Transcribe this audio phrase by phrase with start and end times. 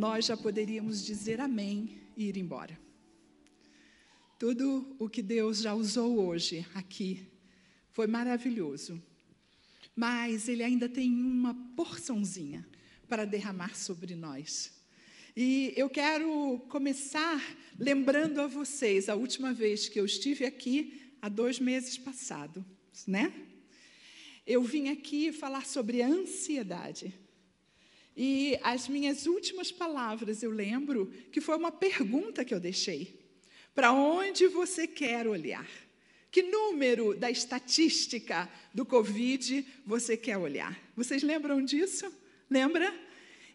[0.00, 2.80] nós já poderíamos dizer amém e ir embora.
[4.38, 7.28] Tudo o que Deus já usou hoje aqui
[7.92, 8.98] foi maravilhoso,
[9.94, 12.66] mas Ele ainda tem uma porçãozinha
[13.10, 14.72] para derramar sobre nós.
[15.36, 17.38] E eu quero começar
[17.78, 22.64] lembrando a vocês a última vez que eu estive aqui, há dois meses passado,
[23.06, 23.34] né?
[24.46, 27.12] Eu vim aqui falar sobre a ansiedade.
[28.22, 33.18] E as minhas últimas palavras, eu lembro que foi uma pergunta que eu deixei.
[33.74, 35.66] Para onde você quer olhar?
[36.30, 40.78] Que número da estatística do Covid você quer olhar?
[40.94, 42.12] Vocês lembram disso?
[42.50, 42.94] Lembra?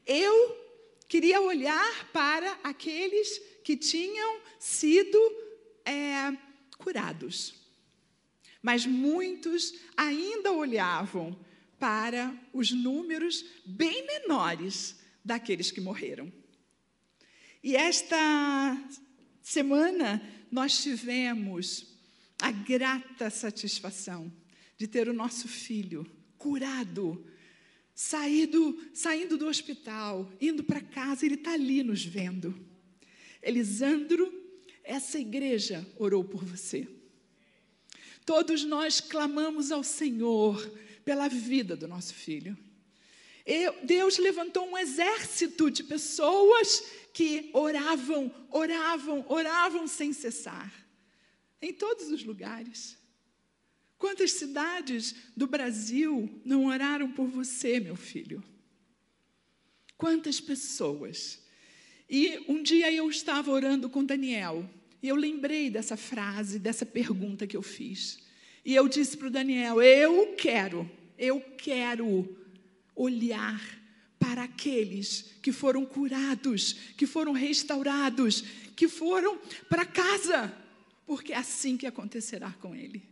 [0.03, 0.57] Eu
[1.07, 5.19] queria olhar para aqueles que tinham sido
[5.85, 6.35] é,
[6.79, 7.53] curados.
[8.63, 11.37] Mas muitos ainda olhavam
[11.85, 16.33] para os números bem menores daqueles que morreram.
[17.63, 18.75] E esta
[19.39, 20.19] semana
[20.49, 21.95] nós tivemos
[22.41, 24.33] a grata satisfação
[24.75, 27.23] de ter o nosso filho curado,
[27.93, 32.59] saído, saindo do hospital, indo para casa, ele está ali nos vendo.
[33.43, 34.33] Elisandro,
[34.83, 36.87] essa igreja orou por você.
[38.25, 40.57] Todos nós clamamos ao Senhor
[41.05, 42.57] pela vida do nosso filho.
[43.45, 50.73] Eu, Deus levantou um exército de pessoas que oravam, oravam, oravam sem cessar,
[51.61, 52.97] em todos os lugares.
[53.99, 58.43] Quantas cidades do Brasil não oraram por você, meu filho?
[59.95, 61.39] Quantas pessoas?
[62.09, 64.67] E um dia eu estava orando com Daniel,
[65.01, 68.24] e eu lembrei dessa frase, dessa pergunta que eu fiz.
[68.65, 72.35] E eu disse para o Daniel: Eu quero, eu quero
[72.95, 73.61] olhar
[74.17, 78.41] para aqueles que foram curados, que foram restaurados,
[78.75, 79.37] que foram
[79.69, 80.51] para casa,
[81.05, 83.03] porque é assim que acontecerá com ele.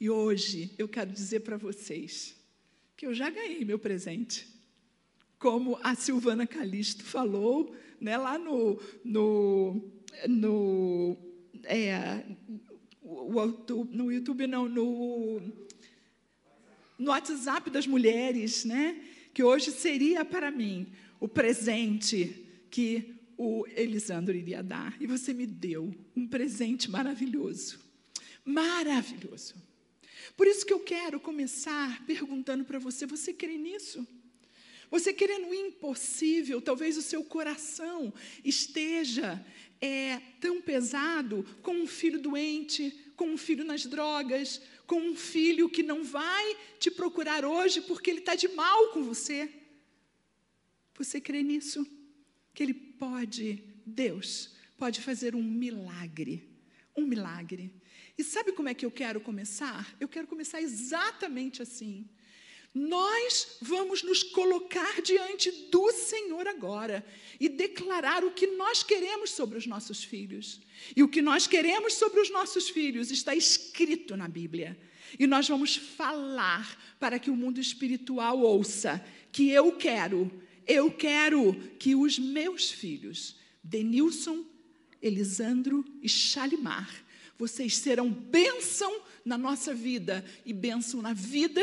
[0.00, 2.34] E hoje eu quero dizer para vocês
[2.96, 4.46] que eu já ganhei meu presente.
[5.38, 9.92] Como a Silvana Calisto falou, né, lá no, no,
[10.26, 11.16] no
[11.62, 12.24] é,
[13.90, 15.40] no YouTube, não, no,
[16.98, 19.00] no WhatsApp das mulheres, né?
[19.32, 20.86] Que hoje seria para mim
[21.20, 24.96] o presente que o Elisandro iria dar.
[25.00, 27.78] E você me deu um presente maravilhoso.
[28.44, 29.54] Maravilhoso.
[30.36, 34.06] Por isso que eu quero começar perguntando para você: você crê nisso?
[34.90, 39.44] Você querendo o impossível, talvez o seu coração esteja
[39.80, 45.68] é, tão pesado com um filho doente, com um filho nas drogas, com um filho
[45.68, 49.52] que não vai te procurar hoje porque ele está de mal com você.
[50.96, 51.86] Você crê nisso?
[52.54, 56.48] Que ele pode, Deus, pode fazer um milagre.
[56.96, 57.72] Um milagre.
[58.16, 59.94] E sabe como é que eu quero começar?
[60.00, 62.08] Eu quero começar exatamente assim.
[62.74, 67.04] Nós vamos nos colocar diante do Senhor agora
[67.40, 70.60] e declarar o que nós queremos sobre os nossos filhos.
[70.94, 74.78] E o que nós queremos sobre os nossos filhos está escrito na Bíblia.
[75.18, 80.30] E nós vamos falar para que o mundo espiritual ouça que eu quero,
[80.66, 84.44] eu quero que os meus filhos, Denilson,
[85.00, 87.04] Elisandro e Chalimar,
[87.38, 91.62] vocês serão bênção na nossa vida e bênção na vida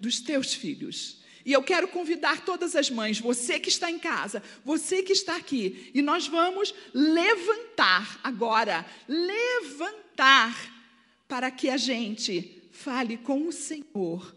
[0.00, 1.18] dos teus filhos.
[1.44, 5.36] E eu quero convidar todas as mães, você que está em casa, você que está
[5.36, 10.54] aqui, e nós vamos levantar agora, levantar
[11.26, 14.34] para que a gente fale com o Senhor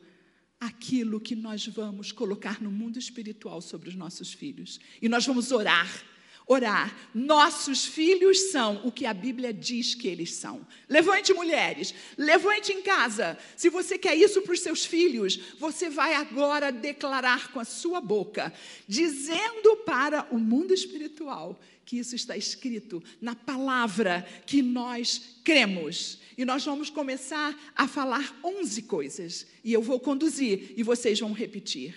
[0.59, 4.79] aquilo que nós vamos colocar no mundo espiritual sobre os nossos filhos.
[5.01, 6.03] E nós vamos orar
[6.47, 6.95] orar.
[7.13, 10.65] Nossos filhos são o que a Bíblia diz que eles são.
[10.89, 13.37] Levante, mulheres, levante em casa.
[13.55, 18.01] Se você quer isso para os seus filhos, você vai agora declarar com a sua
[18.01, 18.53] boca,
[18.87, 26.19] dizendo para o mundo espiritual que isso está escrito na palavra que nós cremos.
[26.37, 29.45] E nós vamos começar a falar 11 coisas.
[29.63, 31.93] E eu vou conduzir e vocês vão repetir.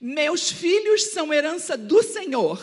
[0.00, 2.62] Meus filhos são herança do Senhor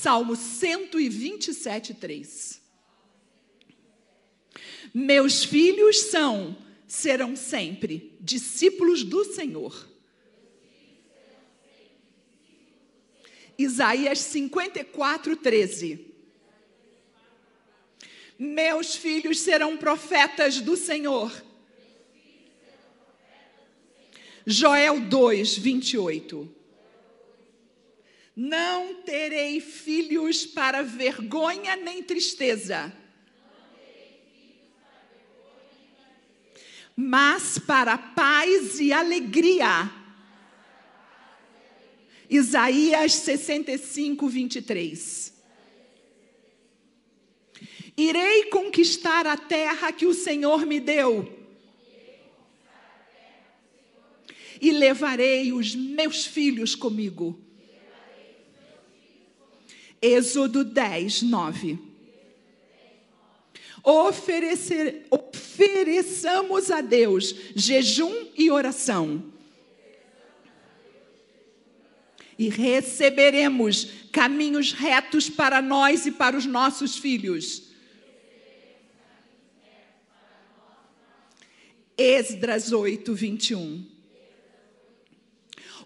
[0.00, 2.60] Salmo 127, 3.
[4.92, 6.56] Meus filhos são,
[6.86, 9.88] serão sempre discípulos do Senhor.
[13.56, 16.12] Isaías 54, 13.
[18.38, 21.32] Meus filhos serão profetas do Senhor.
[24.44, 26.53] Joel 2, 28.
[28.36, 32.92] Não terei filhos para vergonha nem tristeza.
[36.96, 39.90] Mas para paz e alegria.
[42.28, 45.32] Isaías 65, 23.
[47.96, 51.32] Irei conquistar a terra que o Senhor me deu.
[54.60, 57.38] E levarei os meus filhos comigo.
[60.04, 61.78] Êxodo 10, 9.
[63.82, 69.32] Oferecer, ofereçamos a Deus jejum e oração.
[72.38, 77.70] E receberemos caminhos retos para nós e para os nossos filhos.
[81.96, 83.86] Esdras 8, 21.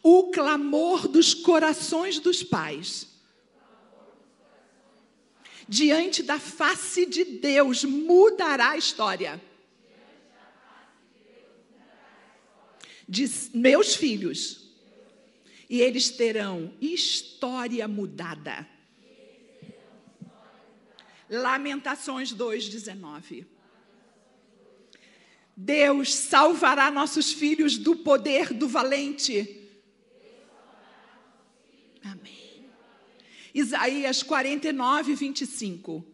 [0.03, 3.08] O clamor dos corações dos pais.
[5.69, 9.41] Diante da face de Deus mudará a história.
[13.07, 14.67] De meus filhos.
[15.69, 18.67] E eles terão história mudada.
[21.29, 23.45] Lamentações 2,19.
[25.55, 29.69] Deus salvará nossos filhos do poder do valente.
[32.03, 32.38] Amém.
[33.55, 36.05] Isaías 49, 25.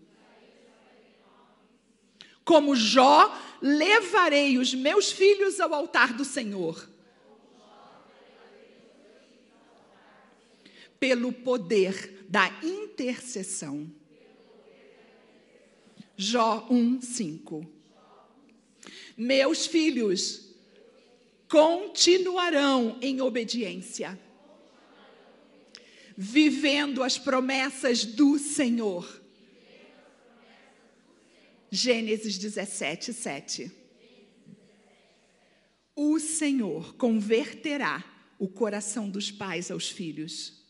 [2.45, 6.89] Como Jó, levarei os meus filhos ao altar do Senhor.
[11.01, 13.91] Pelo poder da intercessão.
[16.17, 17.67] Jó 1, 5.
[19.17, 20.55] Meus filhos
[21.49, 24.19] continuarão em obediência,
[26.17, 29.23] vivendo as promessas do Senhor.
[31.71, 33.73] Gênesis 17, 7.
[35.97, 38.05] O Senhor converterá
[38.39, 40.65] o coração dos pais aos filhos.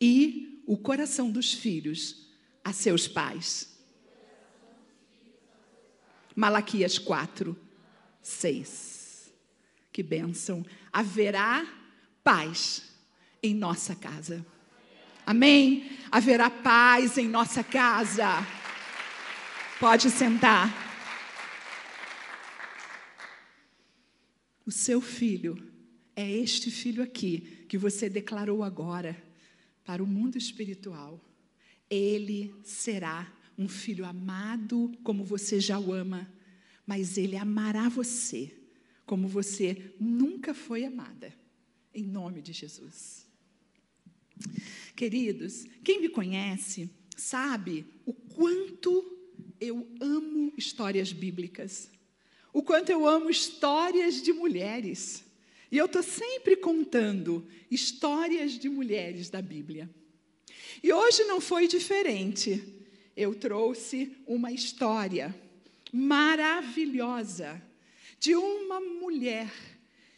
[0.00, 2.28] E o coração dos filhos
[2.64, 3.78] a seus pais.
[6.36, 7.56] Malaquias 4,
[8.22, 9.32] 6.
[9.92, 10.64] Que bênção.
[10.98, 11.64] Haverá
[12.24, 12.82] paz
[13.40, 14.44] em nossa casa.
[15.24, 15.96] Amém?
[16.10, 18.44] Haverá paz em nossa casa.
[19.78, 20.74] Pode sentar.
[24.66, 25.70] O seu filho
[26.16, 29.16] é este filho aqui que você declarou agora
[29.84, 31.24] para o mundo espiritual.
[31.88, 36.28] Ele será um filho amado como você já o ama,
[36.84, 38.52] mas ele amará você
[39.08, 41.34] como você nunca foi amada,
[41.94, 43.26] em nome de Jesus.
[44.94, 49.18] Queridos, quem me conhece sabe o quanto
[49.58, 51.90] eu amo histórias bíblicas,
[52.52, 55.24] o quanto eu amo histórias de mulheres.
[55.72, 59.88] E eu estou sempre contando histórias de mulheres da Bíblia.
[60.82, 62.62] E hoje não foi diferente
[63.16, 65.34] eu trouxe uma história
[65.92, 67.60] maravilhosa
[68.18, 69.50] de uma mulher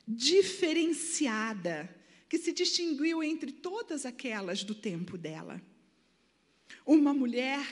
[0.07, 1.89] diferenciada
[2.29, 5.61] que se distinguiu entre todas aquelas do tempo dela.
[6.87, 7.65] Uma mulher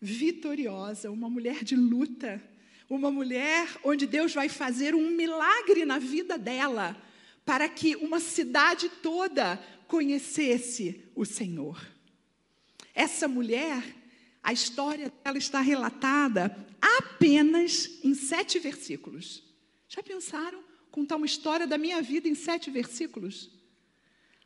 [0.00, 2.42] vitoriosa, uma mulher de luta,
[2.88, 6.96] uma mulher onde Deus vai fazer um milagre na vida dela
[7.44, 9.56] para que uma cidade toda
[9.88, 11.80] conhecesse o Senhor.
[12.94, 13.82] Essa mulher
[14.42, 19.42] a história dela está relatada apenas em sete versículos.
[19.92, 23.50] Já pensaram contar uma história da minha vida em sete versículos?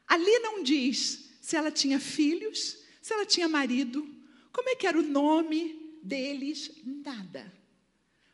[0.07, 4.09] Ali não diz se ela tinha filhos, se ela tinha marido,
[4.53, 7.53] como é que era o nome deles, nada.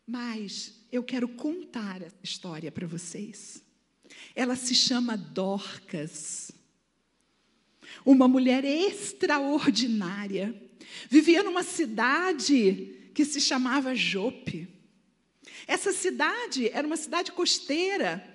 [0.07, 3.63] Mas eu quero contar essa história para vocês.
[4.35, 6.51] Ela se chama Dorcas.
[8.05, 10.55] Uma mulher extraordinária
[11.09, 14.69] Vivia numa cidade que se chamava Jope.
[15.67, 18.27] Essa cidade era uma cidade costeira.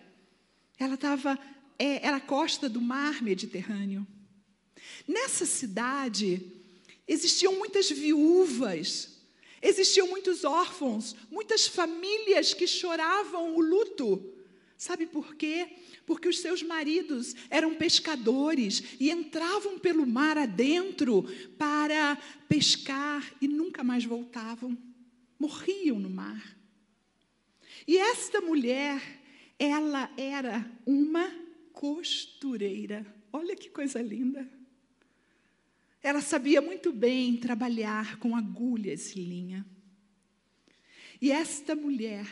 [0.79, 1.39] Ela estava
[1.77, 4.05] é, era a costa do mar Mediterrâneo.
[5.07, 6.41] Nessa cidade
[7.07, 9.21] existiam muitas viúvas,
[9.61, 14.33] existiam muitos órfãos, muitas famílias que choravam o luto.
[14.77, 15.67] Sabe por quê?
[16.07, 21.23] porque os seus maridos eram pescadores e entravam pelo mar adentro
[21.57, 22.17] para
[22.47, 24.75] pescar e nunca mais voltavam.
[25.37, 26.56] Morriam no mar.
[27.87, 29.01] E esta mulher,
[29.57, 31.31] ela era uma
[31.71, 33.05] costureira.
[33.31, 34.47] Olha que coisa linda.
[36.03, 39.65] Ela sabia muito bem trabalhar com agulhas e linha.
[41.21, 42.27] E esta mulher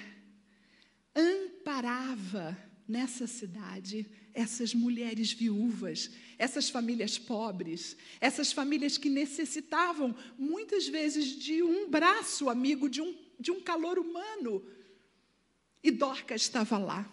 [1.15, 2.57] amparava
[2.87, 11.63] nessa cidade essas mulheres viúvas, essas famílias pobres, essas famílias que necessitavam muitas vezes de
[11.63, 14.61] um braço amigo, de um, de um calor humano.
[15.85, 17.07] E Dorcas estava lá.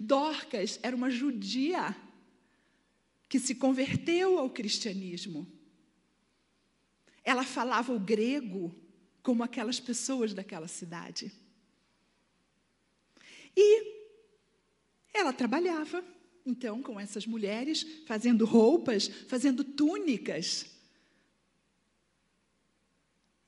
[0.00, 1.94] Dorcas era uma judia
[3.28, 5.46] que se converteu ao cristianismo.
[7.22, 8.74] Ela falava o grego
[9.22, 11.30] como aquelas pessoas daquela cidade.
[13.54, 13.92] E
[15.12, 16.02] ela trabalhava,
[16.46, 20.64] então, com essas mulheres, fazendo roupas, fazendo túnicas.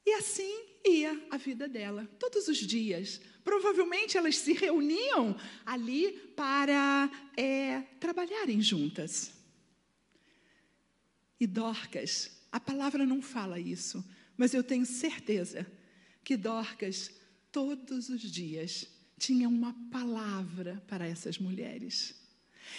[0.04, 3.22] E assim ia a vida dela, todos os dias.
[3.44, 5.36] Provavelmente elas se reuniam
[5.66, 9.32] ali para é, trabalharem juntas.
[11.38, 14.02] E Dorcas, a palavra não fala isso,
[14.36, 15.70] mas eu tenho certeza
[16.24, 17.10] que Dorcas,
[17.52, 22.14] todos os dias, tinha uma palavra para essas mulheres.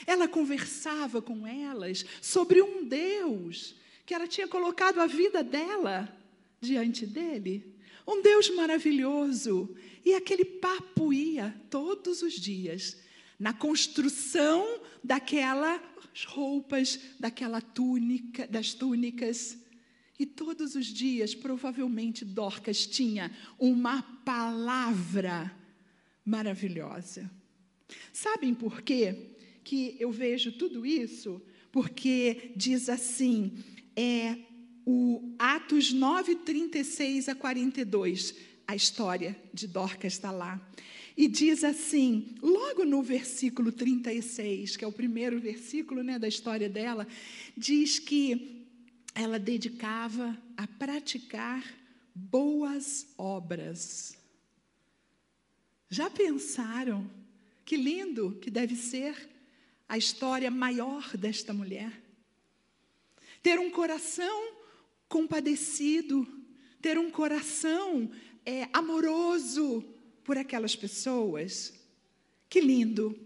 [0.07, 6.15] Ela conversava com elas sobre um Deus que ela tinha colocado a vida dela
[6.59, 7.74] diante dele.
[8.07, 9.75] Um Deus maravilhoso.
[10.03, 12.97] E aquele papo ia todos os dias
[13.39, 15.81] na construção daquelas
[16.27, 19.57] roupas, daquela túnica, das túnicas.
[20.17, 25.51] E todos os dias, provavelmente, Dorcas tinha uma palavra
[26.23, 27.29] maravilhosa.
[28.13, 31.41] Sabem por quê que eu vejo tudo isso?
[31.71, 33.63] Porque diz assim,
[33.95, 34.37] é
[34.85, 38.35] o Atos 9, 36 a 42,
[38.67, 40.61] a história de Dorcas está lá.
[41.17, 46.69] E diz assim, logo no versículo 36, que é o primeiro versículo né, da história
[46.69, 47.07] dela,
[47.55, 48.65] diz que
[49.13, 51.63] ela dedicava a praticar
[52.13, 54.17] boas obras
[55.89, 57.09] já pensaram
[57.63, 59.29] que lindo que deve ser
[59.87, 61.91] a história maior desta mulher?
[63.41, 64.54] Ter um coração
[65.15, 66.27] compadecido,
[66.81, 68.11] ter um coração
[68.45, 69.81] é, amoroso
[70.25, 71.73] por aquelas pessoas.
[72.49, 73.17] Que lindo!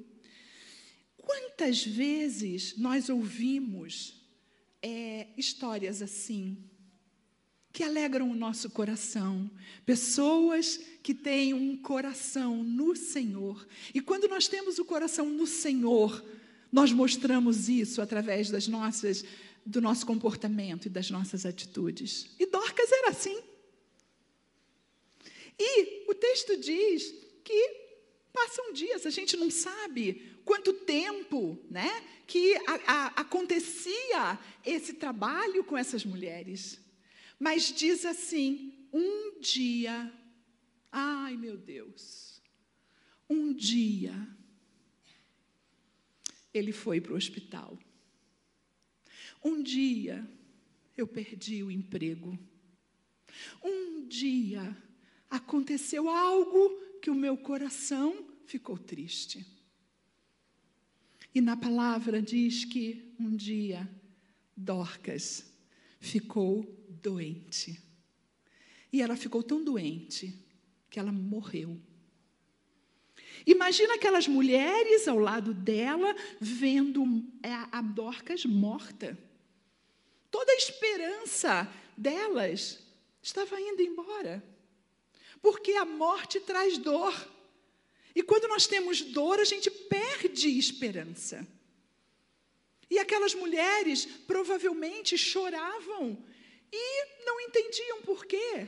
[1.17, 4.21] Quantas vezes nós ouvimos
[4.83, 6.63] é, histórias assim?
[7.71, 9.49] que alegram o nosso coração,
[9.85, 13.65] pessoas que têm um coração no Senhor.
[13.93, 16.25] E quando nós temos o coração no Senhor,
[16.71, 19.23] nós mostramos isso através das nossas
[19.69, 22.27] do nosso comportamento e das nossas atitudes.
[22.39, 23.39] E Dorcas era assim.
[25.59, 27.89] E o texto diz que
[28.33, 35.63] passam dias, a gente não sabe quanto tempo, né, que a, a, acontecia esse trabalho
[35.63, 36.79] com essas mulheres.
[37.37, 40.11] Mas diz assim: um dia,
[40.91, 42.41] ai meu Deus,
[43.29, 44.15] um dia,
[46.51, 47.77] ele foi para o hospital.
[49.43, 50.27] Um dia,
[50.97, 52.37] eu perdi o emprego.
[53.63, 54.75] Um dia,
[55.29, 56.69] aconteceu algo
[57.01, 59.45] que o meu coração ficou triste.
[61.33, 63.89] E na palavra diz que um dia
[64.57, 65.45] Dorcas
[65.99, 66.65] ficou
[67.01, 67.81] doente.
[68.91, 70.33] E ela ficou tão doente
[70.89, 71.79] que ela morreu.
[73.45, 77.23] Imagina aquelas mulheres ao lado dela, vendo
[77.71, 79.17] a Dorcas morta.
[80.31, 82.79] Toda a esperança delas
[83.21, 84.43] estava indo embora.
[85.41, 87.13] Porque a morte traz dor.
[88.13, 91.47] E quando nós temos dor, a gente perde esperança.
[92.89, 96.23] E aquelas mulheres provavelmente choravam
[96.71, 98.67] e não entendiam por quê.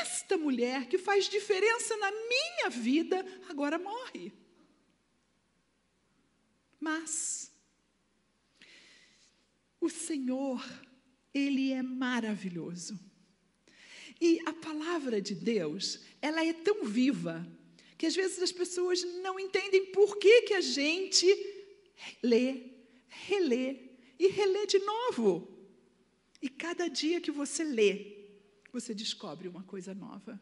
[0.00, 4.32] Esta mulher que faz diferença na minha vida, agora morre.
[6.80, 7.50] Mas
[9.84, 10.64] o Senhor,
[11.32, 12.98] Ele é maravilhoso.
[14.20, 17.46] E a palavra de Deus, ela é tão viva,
[17.98, 21.26] que às vezes as pessoas não entendem por que, que a gente
[22.22, 22.70] lê,
[23.08, 25.48] relê e relê de novo.
[26.40, 28.14] E cada dia que você lê,
[28.72, 30.40] você descobre uma coisa nova.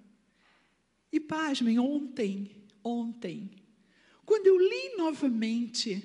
[1.10, 3.50] E pasmem, ontem, ontem,
[4.24, 6.02] quando eu li novamente,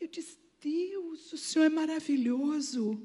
[0.00, 2.98] eu disse: Deus, o Senhor é maravilhoso.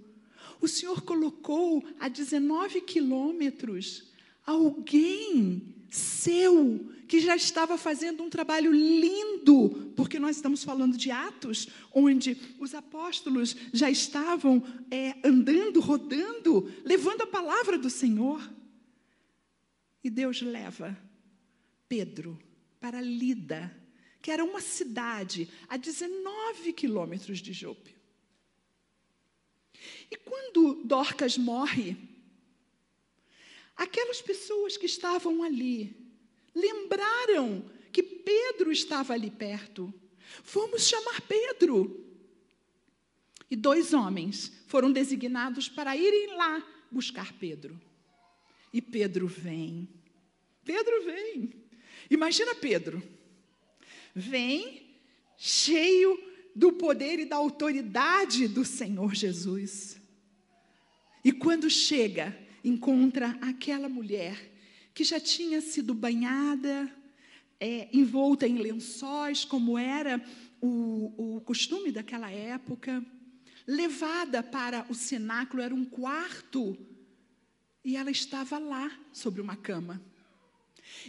[0.61, 4.05] O Senhor colocou a 19 quilômetros
[4.45, 11.67] alguém seu, que já estava fazendo um trabalho lindo, porque nós estamos falando de Atos,
[11.93, 18.41] onde os apóstolos já estavam é, andando, rodando, levando a palavra do Senhor.
[20.01, 20.97] E Deus leva
[21.89, 22.39] Pedro
[22.79, 23.75] para Lida,
[24.21, 27.95] que era uma cidade a 19 quilômetros de Jope.
[30.11, 31.95] E quando Dorcas morre,
[33.75, 35.95] aquelas pessoas que estavam ali
[36.53, 39.93] lembraram que Pedro estava ali perto.
[40.43, 42.05] Vamos chamar Pedro.
[43.49, 47.79] E dois homens foram designados para irem lá buscar Pedro.
[48.71, 49.89] E Pedro vem.
[50.63, 51.53] Pedro vem.
[52.09, 53.01] Imagina Pedro.
[54.15, 54.97] Vem
[55.37, 56.19] cheio
[56.55, 59.99] do poder e da autoridade do Senhor Jesus.
[61.23, 64.51] E quando chega, encontra aquela mulher
[64.93, 66.93] que já tinha sido banhada,
[67.59, 70.21] é, envolta em lençóis, como era
[70.61, 73.05] o, o costume daquela época,
[73.65, 76.77] levada para o cenáculo, era um quarto,
[77.83, 80.01] e ela estava lá sobre uma cama.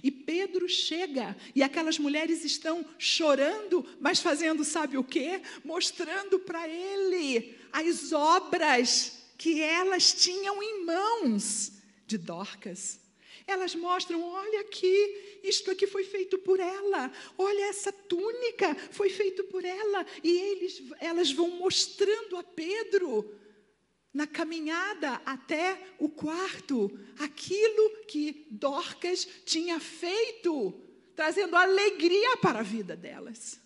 [0.03, 5.41] E Pedro chega e aquelas mulheres estão chorando, mas fazendo sabe o quê?
[5.65, 11.73] Mostrando para ele as obras que elas tinham em mãos
[12.07, 13.01] de Dorcas.
[13.47, 17.11] Elas mostram, olha aqui, isto aqui foi feito por ela.
[17.37, 20.07] Olha essa túnica foi feito por ela.
[20.23, 23.40] E eles, elas vão mostrando a Pedro
[24.13, 30.73] na caminhada até o quarto, aquilo que Dorcas tinha feito,
[31.15, 33.61] trazendo alegria para a vida delas.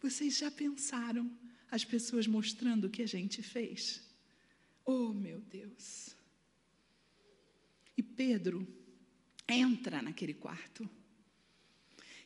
[0.00, 1.30] Vocês já pensaram
[1.70, 4.02] as pessoas mostrando o que a gente fez?
[4.84, 6.16] Oh, meu Deus.
[7.96, 8.66] E Pedro
[9.46, 10.88] entra naquele quarto.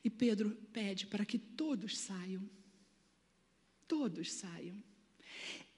[0.05, 2.49] E Pedro pede para que todos saiam.
[3.89, 4.81] Todos saiam.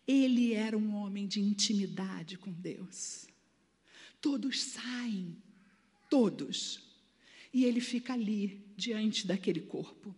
[0.07, 3.27] Ele era um homem de intimidade com Deus.
[4.21, 5.37] Todos saem,
[6.09, 6.81] todos.
[7.53, 10.15] E ele fica ali, diante daquele corpo.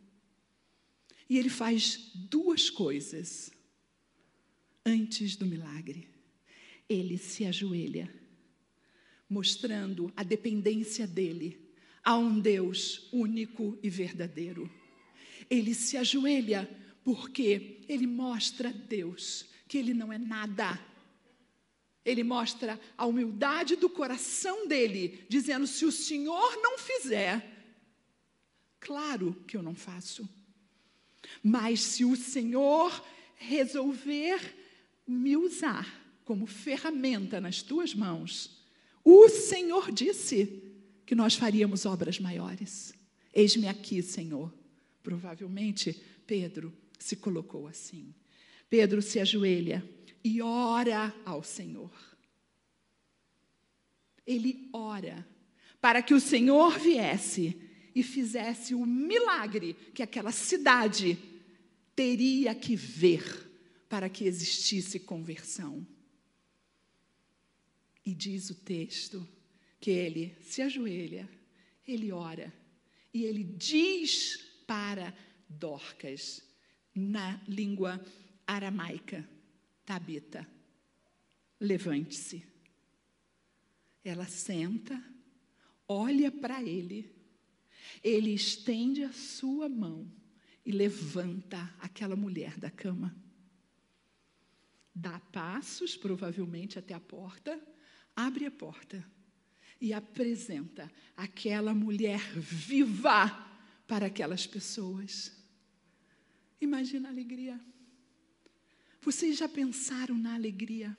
[1.28, 3.50] E ele faz duas coisas
[4.84, 6.08] antes do milagre.
[6.88, 8.12] Ele se ajoelha,
[9.28, 11.68] mostrando a dependência dele
[12.02, 14.70] a um Deus único e verdadeiro.
[15.50, 16.68] Ele se ajoelha
[17.04, 20.80] porque ele mostra Deus que ele não é nada.
[22.04, 27.46] Ele mostra a humildade do coração dele, dizendo: se o Senhor não fizer,
[28.80, 30.26] claro que eu não faço.
[31.42, 33.04] Mas se o Senhor
[33.36, 34.40] resolver
[35.06, 35.86] me usar
[36.24, 38.58] como ferramenta nas tuas mãos,
[39.04, 40.62] o Senhor disse
[41.04, 42.94] que nós faríamos obras maiores.
[43.32, 44.52] Eis-me aqui, Senhor.
[45.02, 48.14] Provavelmente Pedro se colocou assim.
[48.68, 49.82] Pedro se ajoelha
[50.22, 51.92] e ora ao Senhor.
[54.26, 55.26] Ele ora
[55.80, 57.56] para que o Senhor viesse
[57.94, 61.18] e fizesse o milagre que aquela cidade
[61.94, 63.48] teria que ver
[63.88, 65.86] para que existisse conversão.
[68.04, 69.26] E diz o texto
[69.80, 71.28] que ele se ajoelha,
[71.86, 72.52] ele ora
[73.12, 75.14] e ele diz para
[75.48, 76.42] Dorcas,
[76.94, 78.04] na língua
[78.48, 79.28] aramaica,
[79.84, 80.48] Tabita,
[81.60, 82.44] levante-se.
[84.02, 85.02] Ela senta,
[85.86, 87.14] olha para ele,
[88.02, 90.10] ele estende a sua mão
[90.64, 93.14] e levanta aquela mulher da cama.
[94.94, 97.60] Dá passos, provavelmente até a porta,
[98.16, 99.04] abre a porta
[99.80, 103.28] e apresenta aquela mulher viva
[103.86, 105.36] para aquelas pessoas.
[106.60, 107.60] Imagina a alegria.
[109.00, 110.96] Vocês já pensaram na alegria?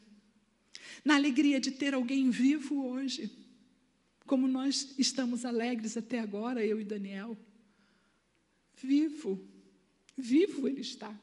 [1.03, 3.31] Na alegria de ter alguém vivo hoje,
[4.25, 7.37] como nós estamos alegres até agora, eu e Daniel.
[8.75, 9.43] Vivo,
[10.17, 11.17] vivo ele está.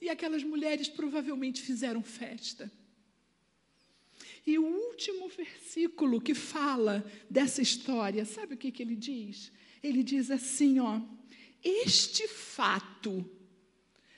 [0.00, 2.70] E aquelas mulheres provavelmente fizeram festa.
[4.46, 9.52] E o último versículo que fala dessa história, sabe o que, que ele diz?
[9.82, 11.00] Ele diz assim: ó,
[11.62, 13.24] este fato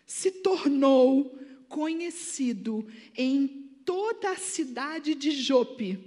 [0.06, 1.38] se tornou
[1.68, 2.86] conhecido
[3.16, 3.48] em
[3.84, 5.98] toda a cidade de Jope,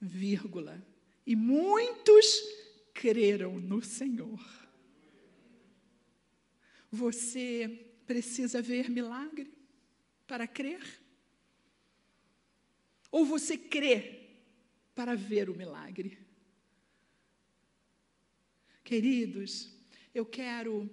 [0.00, 0.84] vírgula,
[1.26, 2.26] e muitos
[2.94, 4.40] creram no Senhor.
[6.90, 9.52] Você precisa ver milagre
[10.26, 10.80] para crer?
[13.10, 14.26] Ou você crê
[14.94, 16.18] para ver o milagre.
[18.82, 19.70] Queridos,
[20.14, 20.88] eu quero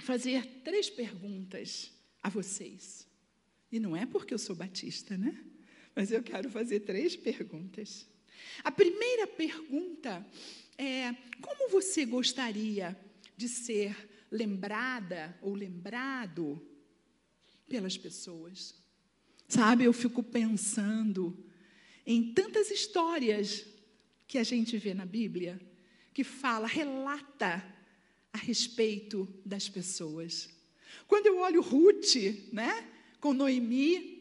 [0.00, 3.06] fazer três perguntas a vocês.
[3.70, 5.44] E não é porque eu sou batista, né?
[5.94, 8.06] Mas eu quero fazer três perguntas.
[8.64, 10.26] A primeira pergunta
[10.76, 12.98] é: como você gostaria
[13.36, 13.96] de ser
[14.30, 16.60] lembrada ou lembrado
[17.68, 18.74] pelas pessoas?
[19.48, 21.44] Sabe, eu fico pensando
[22.06, 23.66] em tantas histórias
[24.26, 25.60] que a gente vê na Bíblia
[26.12, 27.64] que fala, relata
[28.32, 30.48] a respeito das pessoas.
[31.06, 32.14] Quando eu olho Ruth,
[32.52, 32.88] né,
[33.20, 34.20] com Noemi,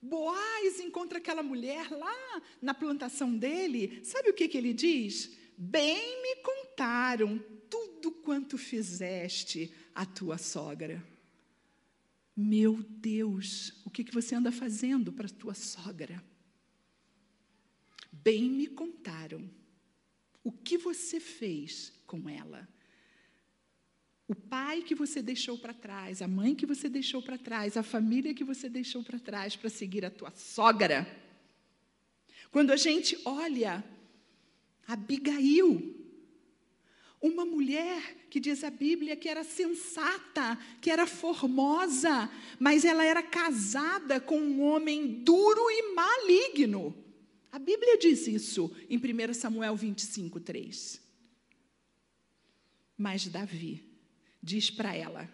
[0.00, 4.00] Boaz encontra aquela mulher lá na plantação dele.
[4.04, 5.36] Sabe o que, que ele diz?
[5.56, 11.04] Bem me contaram tudo quanto fizeste a tua sogra.
[12.36, 16.22] Meu Deus, o que, que você anda fazendo para a tua sogra?
[18.12, 19.50] Bem me contaram
[20.44, 22.68] o que você fez com ela.
[24.28, 27.82] O pai que você deixou para trás, a mãe que você deixou para trás, a
[27.82, 31.08] família que você deixou para trás para seguir a tua sogra.
[32.50, 33.82] Quando a gente olha
[34.86, 35.96] Abigail,
[37.22, 43.22] uma mulher que diz a Bíblia que era sensata, que era formosa, mas ela era
[43.22, 46.94] casada com um homem duro e maligno.
[47.50, 51.00] A Bíblia diz isso em 1 Samuel 25, 3.
[52.94, 53.87] Mas Davi
[54.42, 55.28] diz para ela: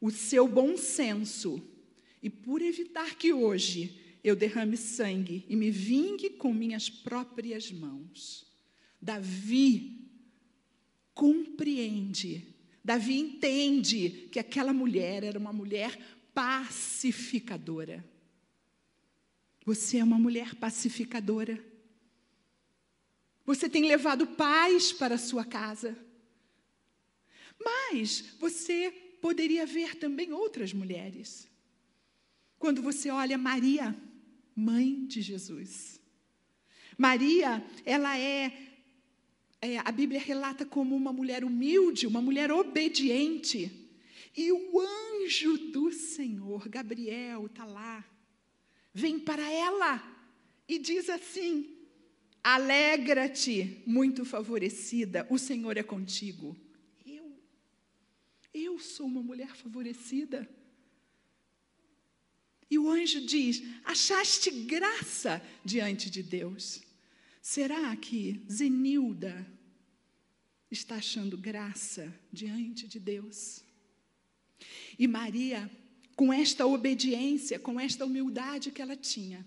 [0.00, 1.62] o seu bom senso,
[2.22, 8.46] e por evitar que hoje eu derrame sangue e me vingue com minhas próprias mãos.
[9.00, 10.08] Davi
[11.14, 12.46] compreende,
[12.84, 15.98] Davi entende que aquela mulher era uma mulher
[16.34, 18.04] pacificadora.
[19.64, 21.62] Você é uma mulher pacificadora.
[23.44, 25.96] Você tem levado paz para a sua casa.
[27.64, 31.48] Mas você poderia ver também outras mulheres.
[32.58, 33.96] Quando você olha Maria,
[34.54, 36.00] mãe de Jesus.
[36.96, 38.52] Maria, ela é,
[39.60, 43.70] é, a Bíblia relata como uma mulher humilde, uma mulher obediente.
[44.36, 48.04] E o anjo do Senhor, Gabriel, está lá,
[48.94, 50.02] vem para ela
[50.68, 51.76] e diz assim:
[52.42, 56.56] Alegra-te, muito favorecida, o Senhor é contigo.
[58.52, 60.48] Eu sou uma mulher favorecida.
[62.70, 66.82] E o anjo diz: Achaste graça diante de Deus.
[67.40, 69.46] Será que Zenilda
[70.70, 73.64] está achando graça diante de Deus?
[74.98, 75.70] E Maria,
[76.14, 79.44] com esta obediência, com esta humildade que ela tinha,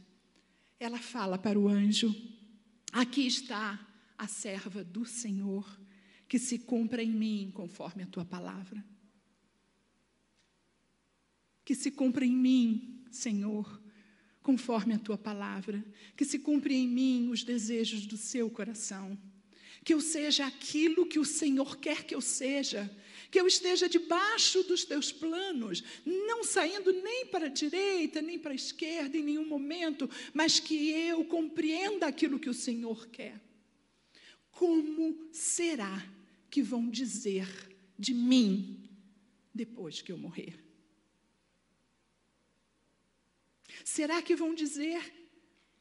[0.79, 2.13] ela fala para o anjo:
[2.91, 3.79] Aqui está
[4.17, 5.79] a serva do Senhor,
[6.27, 8.83] que se cumpra em mim conforme a tua palavra
[11.65, 13.81] que se cumpra em mim, Senhor,
[14.43, 15.83] conforme a tua palavra,
[16.15, 19.17] que se cumpra em mim os desejos do seu coração,
[19.83, 22.89] que eu seja aquilo que o Senhor quer que eu seja,
[23.31, 28.51] que eu esteja debaixo dos teus planos, não saindo nem para a direita, nem para
[28.51, 33.41] a esquerda em nenhum momento, mas que eu compreenda aquilo que o Senhor quer.
[34.51, 36.07] Como será
[36.49, 37.47] que vão dizer
[37.97, 38.87] de mim
[39.53, 40.64] depois que eu morrer?
[43.83, 45.13] Será que vão dizer,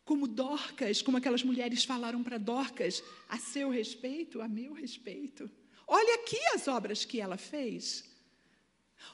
[0.04, 5.50] como Dorcas, como aquelas mulheres falaram para Dorcas, a seu respeito, a meu respeito?
[5.87, 8.04] Olha aqui as obras que ela fez.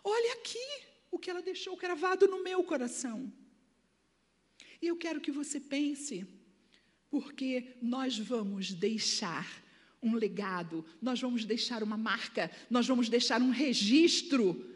[0.03, 0.69] Olha aqui
[1.11, 3.33] o que ela deixou gravado no meu coração.
[4.81, 6.27] E eu quero que você pense,
[7.11, 9.47] porque nós vamos deixar
[10.03, 14.67] um legado, nós vamos deixar uma marca, nós vamos deixar um registro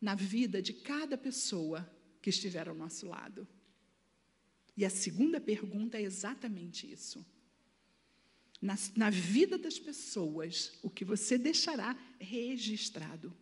[0.00, 1.88] na vida de cada pessoa
[2.20, 3.46] que estiver ao nosso lado.
[4.76, 7.24] E a segunda pergunta é exatamente isso.
[8.60, 13.36] Na, na vida das pessoas, o que você deixará registrado.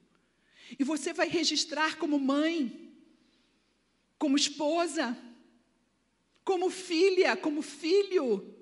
[0.79, 2.95] E você vai registrar como mãe,
[4.19, 5.17] como esposa,
[6.45, 8.55] como filha, como filho,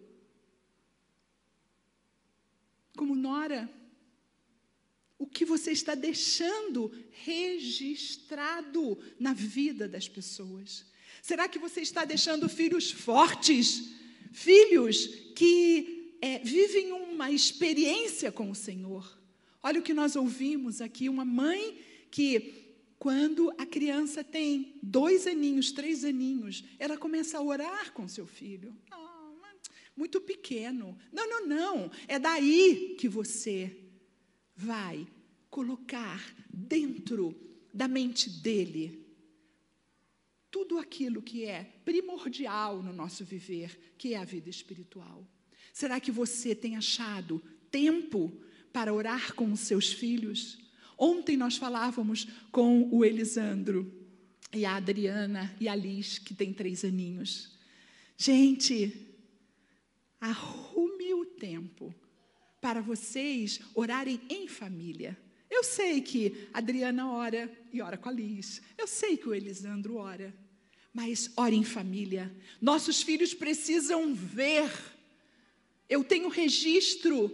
[2.97, 3.69] como nora
[5.25, 10.85] o que você está deixando registrado na vida das pessoas?
[11.23, 13.89] Será que você está deixando filhos fortes,
[14.33, 19.19] filhos que é, vivem uma experiência com o Senhor?
[19.63, 21.79] Olha o que nós ouvimos aqui: uma mãe
[22.11, 28.27] que quando a criança tem dois aninhos, três aninhos, ela começa a orar com seu
[28.27, 28.77] filho.
[28.93, 29.33] Oh,
[29.97, 30.99] muito pequeno.
[31.11, 31.91] Não, não, não.
[32.07, 33.84] É daí que você
[34.57, 35.07] vai
[35.51, 36.21] colocar
[36.53, 37.35] dentro
[37.73, 39.05] da mente dele
[40.51, 45.27] tudo aquilo que é primordial no nosso viver, que é a vida espiritual.
[45.73, 48.33] Será que você tem achado tempo
[48.73, 50.59] para orar com os seus filhos?
[50.97, 53.93] Ontem nós falávamos com o Elisandro
[54.53, 57.59] e a Adriana e a Liz, que tem três aninhos.
[58.17, 59.17] Gente,
[60.21, 61.93] arrume o tempo
[62.65, 65.15] para vocês orarem em família.
[65.51, 68.63] Eu sei que a Adriana ora e ora com a Liz.
[68.79, 70.35] Eu sei que o Elisandro ora.
[70.91, 72.35] Mas ore em família.
[72.63, 74.73] Nossos filhos precisam ver.
[75.91, 77.31] Eu tenho registro,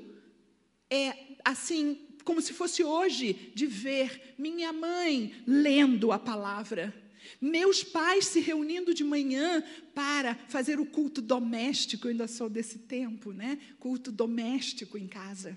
[0.90, 6.92] é assim, como se fosse hoje, de ver minha mãe lendo a palavra.
[7.40, 9.62] Meus pais se reunindo de manhã
[9.94, 13.58] para fazer o culto doméstico, eu ainda sou desse tempo, né?
[13.78, 15.56] Culto doméstico em casa.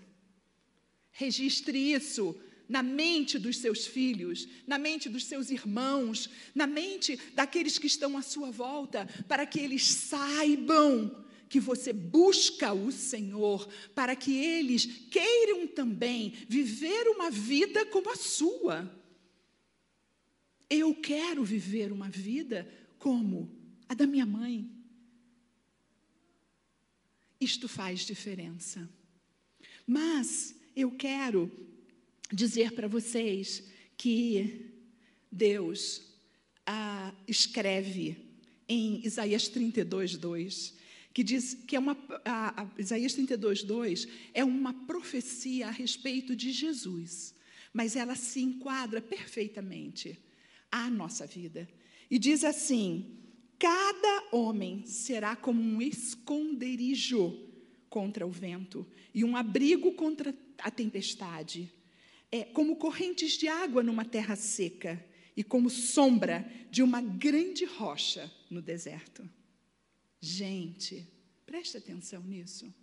[1.11, 2.35] Registre isso
[2.67, 8.17] na mente dos seus filhos, na mente dos seus irmãos, na mente daqueles que estão
[8.17, 14.87] à sua volta, para que eles saibam que você busca o Senhor, para que eles
[15.11, 19.02] queiram também viver uma vida como a sua.
[20.69, 23.49] Eu quero viver uma vida como
[23.87, 24.69] a da minha mãe.
[27.39, 28.89] Isto faz diferença.
[29.85, 31.51] Mas eu quero
[32.31, 33.63] dizer para vocês
[33.97, 34.71] que
[35.31, 36.01] Deus
[36.65, 38.17] ah, escreve
[38.67, 40.73] em Isaías 32, 2,
[41.13, 41.97] que diz que é uma.
[42.25, 47.35] A, a, Isaías 32, 2 é uma profecia a respeito de Jesus,
[47.71, 50.19] mas ela se enquadra perfeitamente
[50.73, 51.69] à nossa vida.
[52.09, 53.19] E diz assim:
[53.59, 57.39] cada homem será como um esconderijo
[57.89, 61.71] contra o vento e um abrigo contra a tempestade
[62.33, 65.05] é, como correntes de água numa terra seca
[65.37, 69.29] e como sombra de uma grande rocha no deserto.
[70.19, 71.07] Gente,
[71.45, 72.73] preste atenção nisso.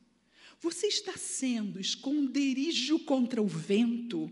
[0.60, 4.30] Você está sendo esconderijo contra o vento.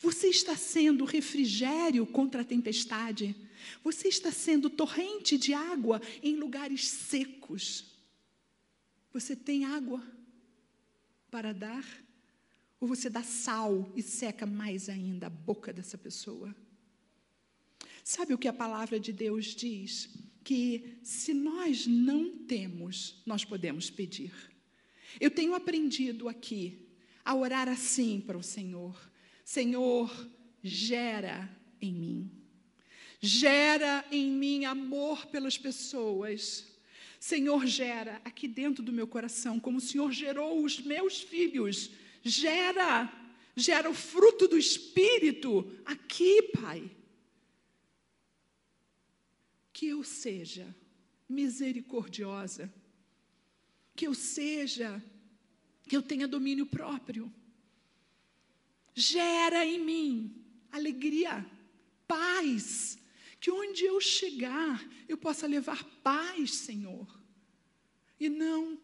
[0.00, 3.34] Você está sendo refrigério contra a tempestade.
[3.82, 7.92] Você está sendo torrente de água em lugares secos.
[9.12, 10.02] Você tem água
[11.30, 11.84] para dar?
[12.80, 16.54] Ou você dá sal e seca mais ainda a boca dessa pessoa?
[18.02, 20.10] Sabe o que a palavra de Deus diz?
[20.42, 24.32] Que se nós não temos, nós podemos pedir.
[25.18, 26.86] Eu tenho aprendido aqui
[27.24, 29.10] a orar assim para o Senhor:
[29.44, 30.10] Senhor,
[30.62, 31.48] gera
[31.80, 32.30] em mim.
[33.20, 36.66] Gera em mim amor pelas pessoas.
[37.20, 41.90] Senhor, gera aqui dentro do meu coração, como o Senhor gerou os meus filhos
[42.24, 43.12] gera,
[43.54, 46.90] gera o fruto do Espírito aqui, Pai.
[49.72, 50.74] Que eu seja
[51.28, 52.72] misericordiosa,
[53.94, 55.02] que eu seja,
[55.86, 57.30] que eu tenha domínio próprio.
[58.94, 61.44] Gera em mim alegria,
[62.06, 62.98] paz,
[63.40, 67.20] que onde eu chegar eu possa levar paz, Senhor.
[68.18, 68.80] E não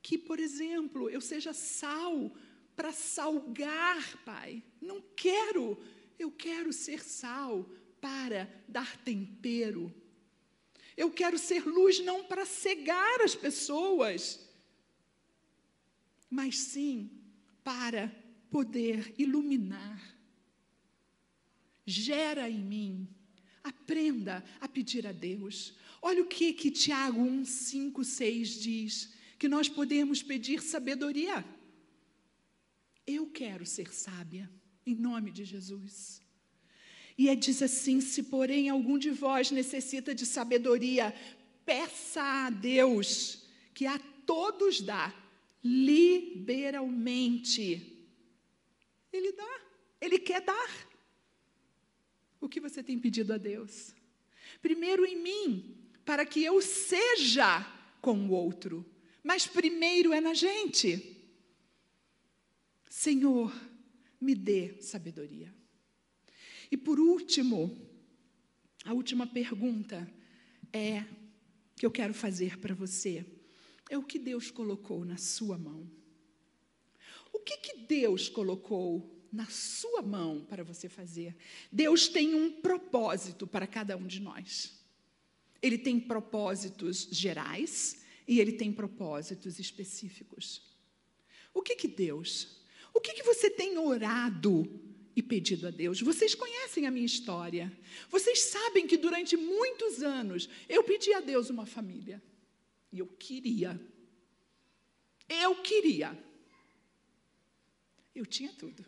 [0.00, 2.34] que, por exemplo, eu seja sal
[2.74, 4.62] para salgar, Pai.
[4.80, 5.78] Não quero,
[6.18, 7.68] eu quero ser sal
[8.00, 9.94] para dar tempero.
[10.96, 14.40] Eu quero ser luz não para cegar as pessoas,
[16.28, 17.10] mas sim
[17.62, 18.12] para
[18.52, 20.00] poder iluminar.
[21.84, 23.08] Gera em mim,
[23.64, 25.74] aprenda a pedir a Deus.
[26.00, 29.12] Olha o que, que Tiago 1, 5, 6 diz:
[29.42, 31.44] que nós podemos pedir sabedoria.
[33.04, 34.48] Eu quero ser sábia,
[34.86, 36.22] em nome de Jesus.
[37.18, 41.12] E é, diz assim: se porém algum de vós necessita de sabedoria,
[41.66, 43.42] peça a Deus,
[43.74, 45.12] que a todos dá,
[45.64, 47.91] liberalmente.
[49.12, 49.60] Ele dá,
[50.00, 50.88] ele quer dar.
[52.40, 53.94] O que você tem pedido a Deus?
[54.60, 57.60] Primeiro em mim, para que eu seja
[58.00, 58.84] com o outro,
[59.22, 61.16] mas primeiro é na gente.
[62.88, 63.54] Senhor,
[64.20, 65.52] me dê sabedoria.
[66.70, 67.76] E por último,
[68.84, 70.10] a última pergunta
[70.72, 71.04] é
[71.76, 73.24] que eu quero fazer para você
[73.90, 75.88] é o que Deus colocou na sua mão.
[77.42, 81.36] Que, que Deus colocou na sua mão para você fazer?
[81.70, 84.80] Deus tem um propósito para cada um de nós.
[85.60, 90.62] Ele tem propósitos gerais e ele tem propósitos específicos.
[91.54, 92.60] O que que Deus?
[92.92, 94.68] O que que você tem orado
[95.14, 96.00] e pedido a Deus?
[96.00, 97.72] Vocês conhecem a minha história.
[98.10, 102.22] Vocês sabem que durante muitos anos eu pedi a Deus uma família.
[102.92, 103.80] E eu queria.
[105.28, 106.18] Eu queria.
[108.14, 108.84] Eu tinha tudo.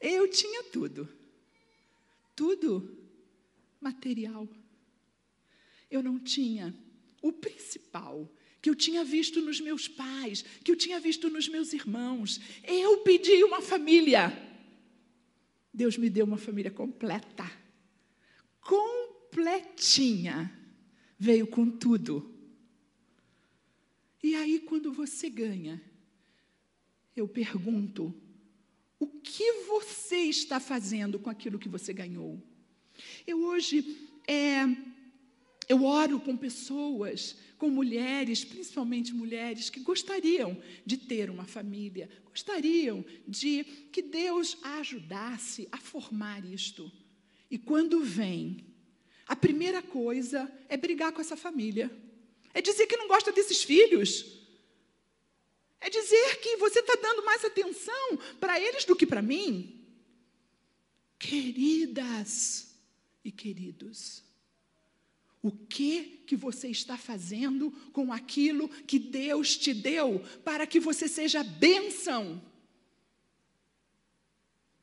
[0.00, 1.08] Eu tinha tudo.
[2.34, 2.96] Tudo
[3.80, 4.48] material.
[5.90, 6.74] Eu não tinha
[7.20, 8.28] o principal
[8.62, 12.40] que eu tinha visto nos meus pais, que eu tinha visto nos meus irmãos.
[12.62, 14.32] Eu pedi uma família.
[15.74, 17.50] Deus me deu uma família completa.
[18.60, 20.56] Completinha.
[21.18, 22.32] Veio com tudo.
[24.22, 25.82] E aí, quando você ganha,
[27.16, 28.14] eu pergunto:
[28.98, 32.40] o que você está fazendo com aquilo que você ganhou?
[33.26, 34.64] Eu hoje é,
[35.68, 43.04] eu oro com pessoas, com mulheres, principalmente mulheres, que gostariam de ter uma família, gostariam
[43.26, 46.90] de que Deus a ajudasse a formar isto.
[47.50, 48.66] E quando vem,
[49.26, 51.90] a primeira coisa é brigar com essa família,
[52.52, 54.41] é dizer que não gosta desses filhos.
[55.82, 59.84] É dizer que você está dando mais atenção para eles do que para mim.
[61.18, 62.72] Queridas
[63.24, 64.22] e queridos,
[65.42, 71.08] o que que você está fazendo com aquilo que Deus te deu para que você
[71.08, 72.40] seja bênção?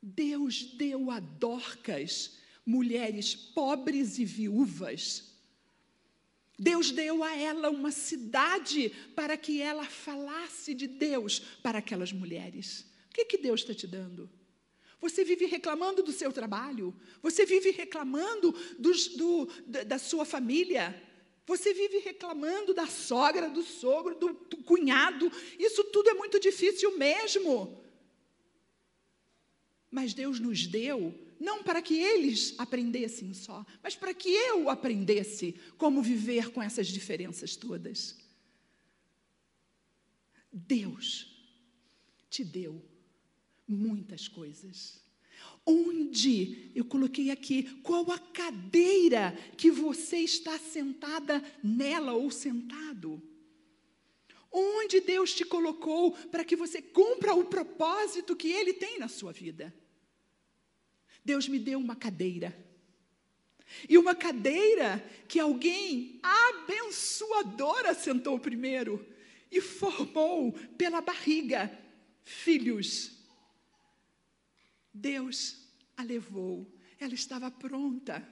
[0.02, 5.29] Deus deu a Dorcas mulheres pobres e viúvas
[6.60, 12.86] Deus deu a ela uma cidade para que ela falasse de Deus para aquelas mulheres.
[13.10, 14.30] O que, que Deus está te dando?
[15.00, 19.48] Você vive reclamando do seu trabalho, você vive reclamando dos, do,
[19.86, 21.02] da sua família,
[21.48, 25.32] você vive reclamando da sogra, do sogro, do, do cunhado.
[25.58, 27.82] Isso tudo é muito difícil mesmo.
[29.90, 35.56] Mas Deus nos deu não para que eles aprendessem só, mas para que eu aprendesse
[35.78, 38.18] como viver com essas diferenças todas.
[40.52, 41.28] Deus
[42.30, 42.84] te deu
[43.68, 45.02] muitas coisas.
[45.66, 53.22] Onde, eu coloquei aqui, qual a cadeira que você está sentada nela ou sentado?
[54.52, 59.32] Onde Deus te colocou para que você cumpra o propósito que Ele tem na sua
[59.32, 59.74] vida?
[61.24, 62.58] Deus me deu uma cadeira.
[63.88, 69.06] E uma cadeira que alguém abençoadora sentou primeiro
[69.52, 71.72] e formou pela barriga
[72.24, 73.12] filhos.
[74.94, 75.58] Deus
[75.96, 76.68] a levou,
[77.00, 78.28] ela estava pronta.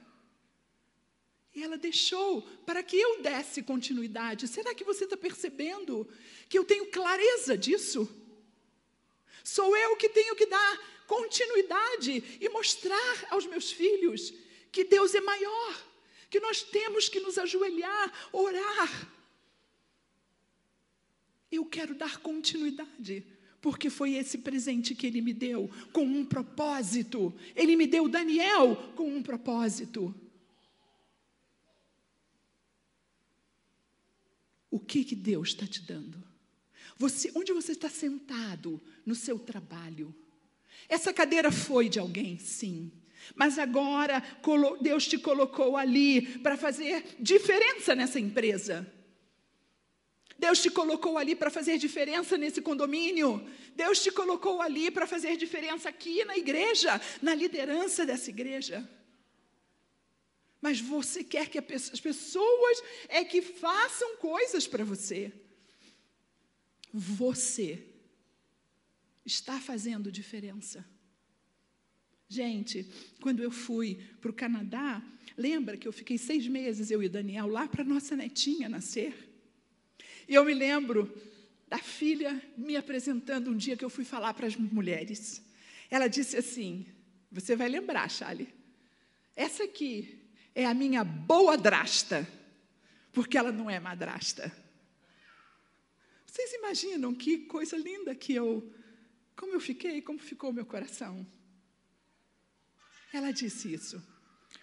[1.54, 4.46] E ela deixou para que eu desse continuidade.
[4.46, 6.08] Será que você está percebendo
[6.48, 8.08] que eu tenho clareza disso?
[9.42, 14.32] Sou eu que tenho que dar continuidade e mostrar aos meus filhos
[14.70, 15.86] que Deus é maior,
[16.30, 19.12] que nós temos que nos ajoelhar, orar.
[21.50, 23.26] Eu quero dar continuidade,
[23.62, 27.34] porque foi esse presente que Ele me deu, com um propósito.
[27.56, 30.14] Ele me deu Daniel com um propósito.
[34.70, 36.22] O que, que Deus está te dando?
[36.98, 40.14] Você, onde você está sentado no seu trabalho?
[40.88, 42.92] Essa cadeira foi de alguém, sim.
[43.34, 44.22] Mas agora
[44.80, 48.90] Deus te colocou ali para fazer diferença nessa empresa.
[50.38, 53.44] Deus te colocou ali para fazer diferença nesse condomínio.
[53.74, 58.88] Deus te colocou ali para fazer diferença aqui na igreja, na liderança dessa igreja.
[60.60, 65.32] Mas você quer que as pessoas é que façam coisas para você.
[66.92, 67.84] Você
[69.28, 70.84] está fazendo diferença.
[72.28, 72.86] Gente,
[73.20, 75.02] quando eu fui para o Canadá,
[75.36, 79.14] lembra que eu fiquei seis meses, eu e Daniel, lá para nossa netinha nascer?
[80.26, 81.14] E eu me lembro
[81.68, 85.42] da filha me apresentando um dia que eu fui falar para as mulheres.
[85.90, 86.86] Ela disse assim:
[87.30, 88.48] Você vai lembrar, Charlie,
[89.36, 90.18] essa aqui
[90.54, 92.28] é a minha boa drasta,
[93.12, 94.52] porque ela não é madrasta.
[96.26, 98.70] Vocês imaginam que coisa linda que eu
[99.38, 101.24] como eu fiquei, como ficou o meu coração?
[103.12, 104.02] Ela disse isso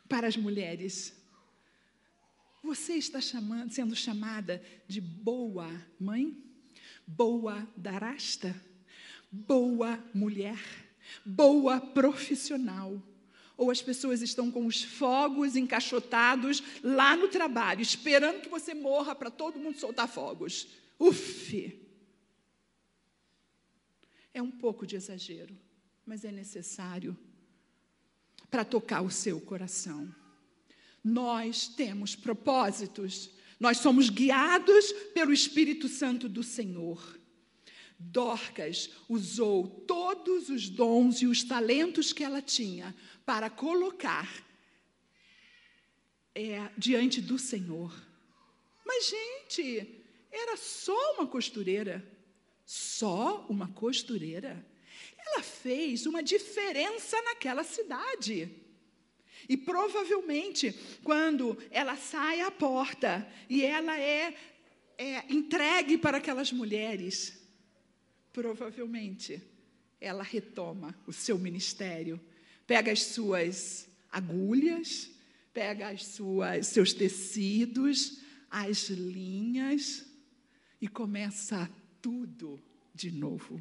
[0.08, 1.16] para as mulheres.
[2.62, 6.38] Você está chamando, sendo chamada de boa mãe,
[7.08, 8.54] boa darasta,
[9.32, 10.60] boa mulher,
[11.26, 13.02] boa profissional.
[13.56, 19.16] Ou as pessoas estão com os fogos encaixotados lá no trabalho, esperando que você morra
[19.16, 20.68] para todo mundo soltar fogos.
[21.00, 21.85] Uf!
[24.36, 25.58] É um pouco de exagero,
[26.06, 27.18] mas é necessário
[28.52, 30.14] para tocar o seu coração.
[31.02, 37.18] Nós temos propósitos, nós somos guiados pelo Espírito Santo do Senhor.
[37.98, 42.94] Dorcas usou todos os dons e os talentos que ela tinha
[43.26, 44.30] para colocar
[46.36, 47.96] é, diante do Senhor.
[48.86, 52.06] Mas, gente, era só uma costureira.
[52.66, 54.66] Só uma costureira.
[55.18, 58.50] Ela fez uma diferença naquela cidade.
[59.48, 64.36] E provavelmente, quando ela sai à porta e ela é,
[64.98, 67.40] é entregue para aquelas mulheres,
[68.34, 69.42] provavelmente
[70.02, 72.20] ela retoma o seu ministério,
[72.66, 75.12] pega as suas agulhas,
[75.54, 80.06] pega as suas seus tecidos, as linhas
[80.82, 81.70] e começa
[82.06, 82.62] tudo
[82.94, 83.60] de novo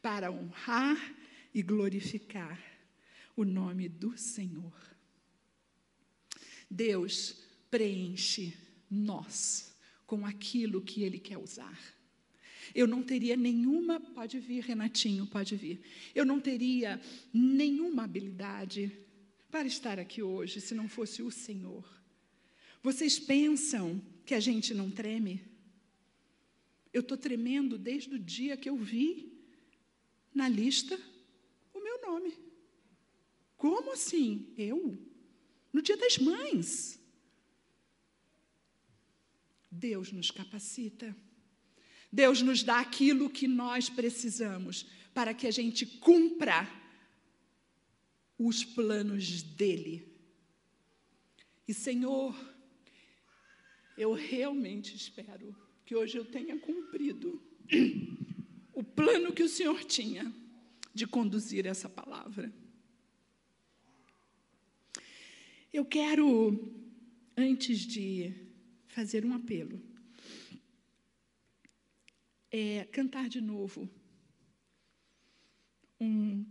[0.00, 0.96] para honrar
[1.52, 2.62] e glorificar
[3.34, 4.72] o nome do Senhor.
[6.70, 7.34] Deus
[7.68, 8.56] preenche
[8.88, 9.74] nós
[10.06, 11.76] com aquilo que Ele quer usar.
[12.72, 15.82] Eu não teria nenhuma, pode vir, Renatinho, pode vir.
[16.14, 17.00] Eu não teria
[17.32, 18.96] nenhuma habilidade
[19.50, 21.84] para estar aqui hoje se não fosse o Senhor.
[22.80, 25.53] Vocês pensam que a gente não treme?
[26.94, 29.36] Eu estou tremendo desde o dia que eu vi
[30.32, 30.96] na lista
[31.74, 32.38] o meu nome.
[33.56, 34.54] Como assim?
[34.56, 34.96] Eu?
[35.72, 37.00] No dia das mães.
[39.68, 41.16] Deus nos capacita.
[42.12, 46.70] Deus nos dá aquilo que nós precisamos para que a gente cumpra
[48.38, 50.16] os planos dele.
[51.66, 52.36] E Senhor,
[53.98, 57.40] eu realmente espero que hoje eu tenha cumprido
[58.72, 60.32] o plano que o Senhor tinha
[60.94, 62.52] de conduzir essa palavra.
[65.72, 66.72] Eu quero,
[67.36, 68.32] antes de
[68.86, 69.82] fazer um apelo,
[72.50, 73.90] é, cantar de novo
[76.00, 76.46] um,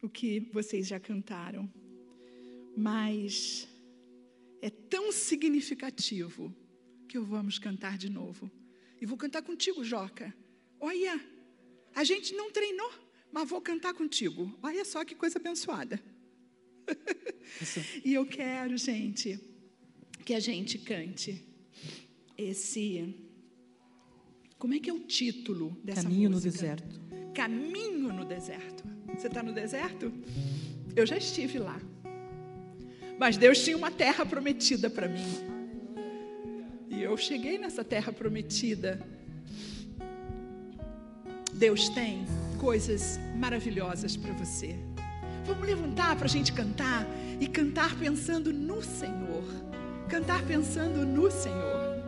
[0.00, 1.70] o que vocês já cantaram,
[2.76, 3.68] mas
[4.62, 6.54] é tão significativo
[7.16, 8.50] que vamos cantar de novo.
[9.00, 10.34] E vou cantar contigo, Joca.
[10.78, 11.18] Olha,
[11.94, 12.92] a gente não treinou,
[13.32, 14.54] mas vou cantar contigo.
[14.62, 15.98] Olha só que coisa abençoada.
[18.04, 19.40] e eu quero, gente,
[20.26, 21.42] que a gente cante
[22.36, 23.14] esse
[24.58, 26.50] como é que é o título dessa Caminho música?
[26.50, 27.00] no deserto.
[27.34, 28.84] Caminho no deserto.
[29.14, 30.12] Você está no deserto?
[30.94, 31.80] Eu já estive lá.
[33.18, 35.55] Mas Deus tinha uma terra prometida para mim.
[36.96, 38.98] E eu cheguei nessa terra prometida.
[41.52, 42.24] Deus tem
[42.58, 44.74] coisas maravilhosas para você.
[45.44, 47.06] Vamos levantar para a gente cantar
[47.38, 49.44] e cantar pensando no Senhor.
[50.08, 52.02] Cantar pensando no Senhor.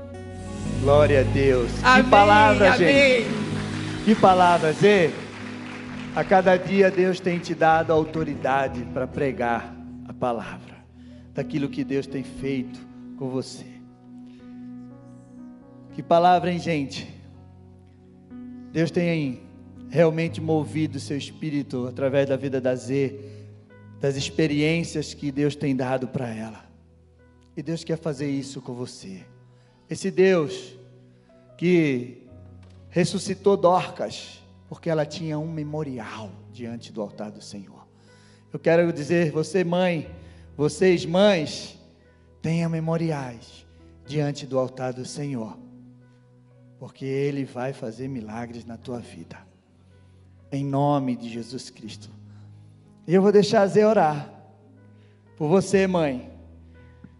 [0.80, 1.70] Glória a Deus.
[1.84, 2.88] Amém, que palavra, amém.
[2.88, 3.30] gente.
[4.06, 5.10] Que palavras, e
[6.16, 9.70] a cada dia Deus tem te dado autoridade para pregar
[10.08, 10.78] a palavra
[11.34, 12.80] daquilo que Deus tem feito
[13.18, 13.77] com você.
[15.98, 17.12] Que palavra, hein, gente?
[18.70, 19.42] Deus tem
[19.90, 23.18] realmente movido seu espírito através da vida da Z,
[23.98, 26.64] das experiências que Deus tem dado para ela.
[27.56, 29.26] E Deus quer fazer isso com você.
[29.90, 30.78] Esse Deus
[31.56, 32.28] que
[32.90, 37.88] ressuscitou Dorcas, porque ela tinha um memorial diante do altar do Senhor.
[38.52, 40.08] Eu quero dizer, você mãe,
[40.56, 41.76] vocês mães,
[42.40, 43.66] tenham memoriais
[44.06, 45.58] diante do altar do Senhor,
[46.78, 49.38] porque Ele vai fazer milagres na tua vida,
[50.52, 52.10] em nome de Jesus Cristo.
[53.06, 54.32] E eu vou deixar a Zé orar
[55.36, 56.30] por você, mãe.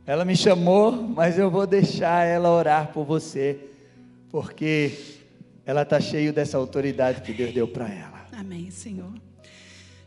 [0.07, 3.69] Ela me chamou, mas eu vou deixar ela orar por você,
[4.31, 5.19] porque
[5.67, 8.27] ela está cheia dessa autoridade que Deus deu para ela.
[8.33, 9.13] Amém, Senhor.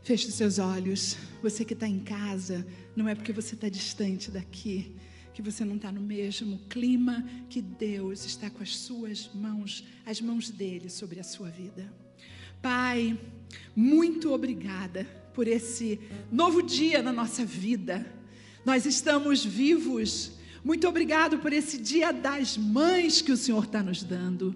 [0.04, 1.18] Feche os seus olhos.
[1.44, 4.96] Você que está em casa, não é porque você está distante daqui
[5.34, 10.22] que você não está no mesmo clima que Deus está com as suas mãos, as
[10.22, 11.92] mãos dele sobre a sua vida.
[12.62, 13.18] Pai,
[13.76, 16.00] muito obrigada por esse
[16.32, 18.06] novo dia na nossa vida.
[18.66, 20.34] Nós estamos vivos.
[20.64, 24.56] Muito obrigado por esse dia das mães que o Senhor está nos dando.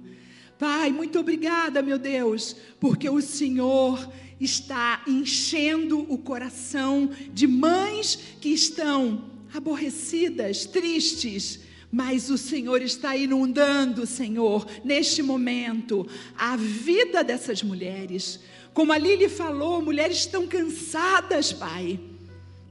[0.59, 4.09] Pai, muito obrigada, meu Deus, porque o Senhor
[4.39, 11.59] está enchendo o coração de mães que estão aborrecidas, tristes,
[11.91, 18.39] mas o Senhor está inundando, Senhor, neste momento, a vida dessas mulheres.
[18.73, 21.99] Como a Lili falou, mulheres estão cansadas, Pai,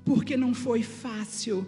[0.05, 1.67] porque não foi fácil,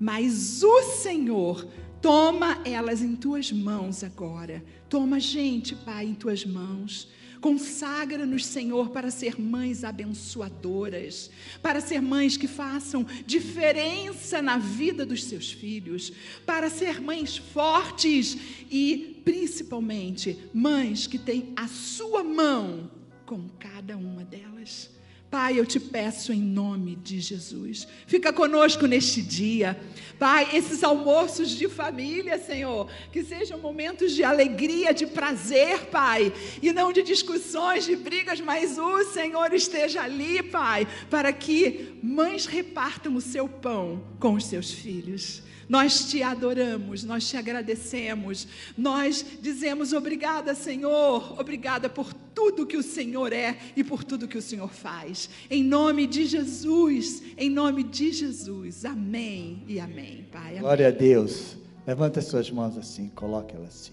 [0.00, 1.66] mas o Senhor
[2.02, 4.64] toma elas em tuas mãos agora.
[4.88, 7.08] Toma, gente, Pai, em tuas mãos.
[7.46, 11.30] Consagra-nos, Senhor, para ser mães abençoadoras,
[11.62, 16.12] para ser mães que façam diferença na vida dos seus filhos,
[16.44, 18.36] para ser mães fortes
[18.68, 22.90] e, principalmente, mães que têm a sua mão
[23.24, 24.90] com cada uma delas.
[25.30, 29.78] Pai, eu te peço em nome de Jesus, fica conosco neste dia.
[30.18, 36.72] Pai, esses almoços de família, Senhor, que sejam momentos de alegria, de prazer, Pai, e
[36.72, 43.16] não de discussões, de brigas, mas o Senhor esteja ali, Pai, para que mães repartam
[43.16, 45.42] o seu pão com os seus filhos.
[45.68, 48.46] Nós te adoramos, nós te agradecemos,
[48.76, 54.38] nós dizemos obrigada, Senhor, obrigada por tudo que o Senhor é e por tudo que
[54.38, 55.28] o Senhor faz.
[55.50, 58.84] Em nome de Jesus, em nome de Jesus.
[58.84, 60.50] Amém e amém, Pai.
[60.50, 60.60] Amém.
[60.60, 61.56] Glória a Deus.
[61.86, 63.92] Levanta as suas mãos assim, coloque elas assim.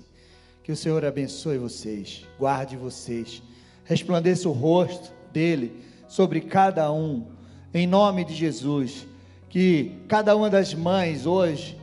[0.63, 3.41] Que o Senhor abençoe vocês, guarde vocês,
[3.83, 5.73] resplandeça o rosto dele
[6.07, 7.25] sobre cada um,
[7.73, 9.07] em nome de Jesus
[9.53, 11.77] que cada uma das mães hoje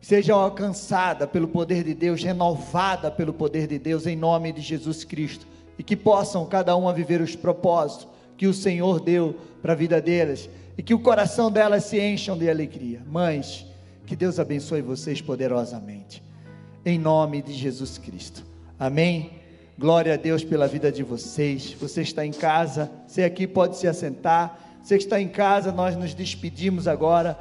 [0.00, 5.02] seja alcançada pelo poder de Deus, renovada pelo poder de Deus, em nome de Jesus
[5.02, 5.44] Cristo,
[5.76, 8.06] e que possam cada uma viver os propósitos
[8.36, 10.48] que o Senhor deu para a vida delas,
[10.78, 13.02] e que o coração delas se encham de alegria.
[13.10, 13.66] Mães,
[14.06, 16.22] que Deus abençoe vocês poderosamente,
[16.86, 18.46] em nome de Jesus Cristo.
[18.78, 19.32] Amém.
[19.76, 21.72] Glória a Deus pela vida de vocês.
[21.80, 24.69] Você está em casa, você aqui pode se assentar.
[24.82, 27.38] Você que está em casa, nós nos despedimos agora.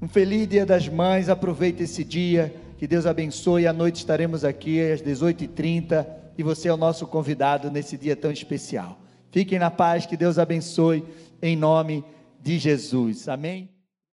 [0.00, 3.66] Um feliz Dia das Mães, aproveite esse dia, que Deus abençoe.
[3.66, 6.06] À noite estaremos aqui às 18h30
[6.38, 8.98] e você é o nosso convidado nesse dia tão especial.
[9.30, 11.04] Fiquem na paz, que Deus abençoe,
[11.42, 12.04] em nome
[12.40, 13.28] de Jesus.
[13.28, 13.77] Amém.